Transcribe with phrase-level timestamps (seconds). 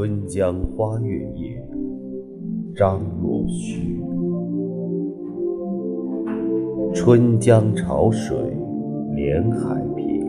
[0.00, 1.62] 春江花月夜，
[2.74, 4.00] 张若虚。
[6.94, 8.34] 春江潮水
[9.14, 10.24] 连海平，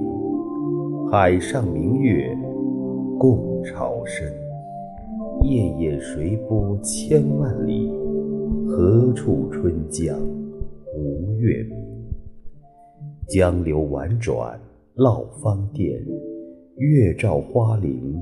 [1.10, 2.38] 海上明月
[3.18, 4.28] 共潮生。
[5.44, 7.90] 夜夜随波千万里，
[8.68, 10.20] 何处春江
[10.98, 11.78] 无月明？
[13.30, 14.60] 江流宛转
[14.96, 16.06] 绕芳甸，
[16.76, 18.22] 月照花林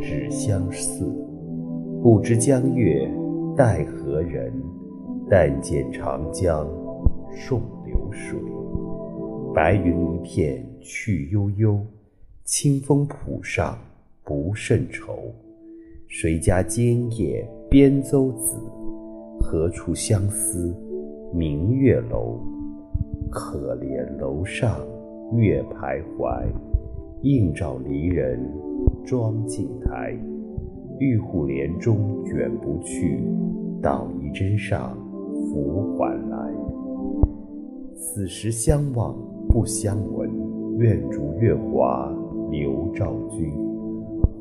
[0.00, 1.04] 只相似。
[2.02, 3.08] 不知江月
[3.56, 4.52] 待何人？
[5.30, 6.68] 但见长江
[7.32, 8.38] 送流水。
[9.54, 11.80] 白云一片去悠悠，
[12.44, 13.78] 清风浦上
[14.24, 15.14] 不胜愁。
[16.08, 18.56] 谁家今夜扁舟子？
[19.40, 20.74] 何处相思
[21.32, 22.38] 明月楼？
[23.30, 24.76] 可怜楼上。
[25.34, 26.44] 月徘徊，
[27.22, 28.38] 映照离人
[29.04, 30.16] 妆镜台。
[30.98, 33.22] 玉户帘中卷不去，
[33.82, 34.96] 捣衣砧上
[35.32, 36.52] 拂还来。
[37.96, 39.16] 此时相望
[39.48, 40.30] 不相闻，
[40.78, 42.12] 愿逐月华
[42.50, 43.50] 流照君。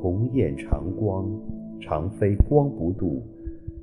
[0.02, 1.30] 鸿雁长光
[1.80, 3.24] 长飞光不度，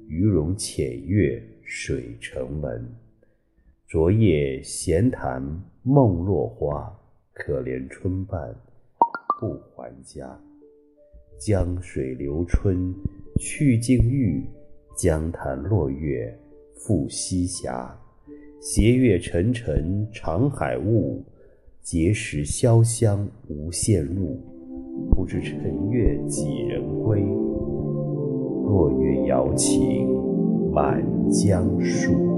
[0.06, 2.84] 鱼龙潜跃水成文。
[3.88, 5.42] 昨夜闲谈
[5.82, 6.94] 梦落花。
[7.40, 8.52] 可怜春半
[9.38, 10.36] 不还家，
[11.38, 12.92] 江水流春
[13.38, 14.44] 去竟欲，
[14.96, 16.36] 江潭落月
[16.74, 17.68] 复西斜。
[18.60, 21.24] 斜月沉沉长海雾，
[21.84, 24.40] 碣石潇湘无限路。
[25.12, 27.20] 不知乘月几人归？
[27.20, 30.08] 落月摇情
[30.72, 31.00] 满
[31.30, 32.37] 江树。